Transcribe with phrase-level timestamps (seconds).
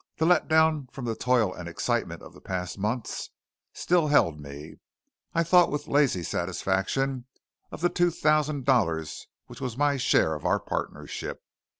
[0.17, 3.29] The let down from the toil and excitement of the past months
[3.71, 4.77] still held me.
[5.35, 7.25] I thought with lazy satisfaction
[7.71, 11.43] of the two thousand odd dollars which was my share of our partnership.